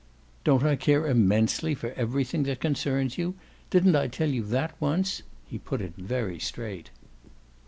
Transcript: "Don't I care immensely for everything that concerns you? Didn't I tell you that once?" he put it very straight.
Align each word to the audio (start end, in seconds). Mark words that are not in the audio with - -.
"Don't 0.43 0.63
I 0.63 0.77
care 0.77 1.05
immensely 1.05 1.75
for 1.75 1.91
everything 1.91 2.41
that 2.45 2.59
concerns 2.59 3.19
you? 3.19 3.35
Didn't 3.69 3.95
I 3.95 4.07
tell 4.07 4.29
you 4.31 4.41
that 4.45 4.73
once?" 4.81 5.21
he 5.45 5.59
put 5.59 5.79
it 5.79 5.93
very 5.95 6.39
straight. 6.39 6.89